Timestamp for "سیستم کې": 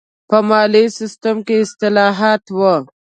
0.99-1.55